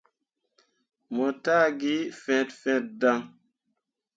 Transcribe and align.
Mo 1.13 1.25
taa 1.43 1.67
gi 1.79 1.95
fet 2.21 2.49
fet 2.61 2.85
dan. 3.01 3.19